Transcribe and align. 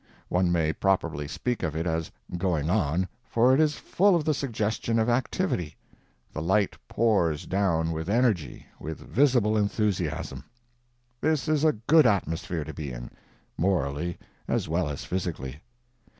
One 0.29 0.51
may 0.51 0.73
properly 0.73 1.27
speak 1.27 1.61
of 1.61 1.75
it 1.75 1.85
as 1.85 2.09
"going 2.35 2.71
on," 2.71 3.07
for 3.29 3.53
it 3.53 3.59
is 3.59 3.75
full 3.75 4.15
of 4.15 4.25
the 4.25 4.33
suggestion 4.33 4.97
of 4.97 5.09
activity; 5.09 5.75
the 6.33 6.41
light 6.41 6.75
pours 6.87 7.45
down 7.45 7.91
with 7.91 8.09
energy, 8.09 8.65
with 8.79 8.97
visible 8.97 9.55
enthusiasm. 9.55 10.43
This 11.21 11.47
is 11.47 11.63
a 11.63 11.73
good 11.73 12.07
atmosphere 12.07 12.63
to 12.63 12.73
be 12.73 12.91
in, 12.91 13.11
morally 13.59 14.17
as 14.47 14.67
well 14.67 14.89
as 14.89 15.05
physically. 15.05 15.61